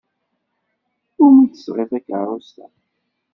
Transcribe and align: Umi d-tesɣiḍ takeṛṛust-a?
Umi 1.23 1.45
d-tesɣiḍ 1.47 1.89
takeṛṛust-a? 1.93 2.67